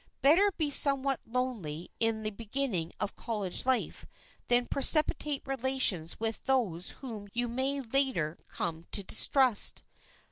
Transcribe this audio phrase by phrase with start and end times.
[0.23, 4.07] Better be somewhat lonely in the beginning of college life
[4.47, 9.83] than precipitate relations with those whom you may later come to distrust.